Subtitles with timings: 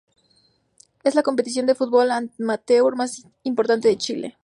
[1.03, 4.37] Es la competición de fútbol amateur más importante de Chile.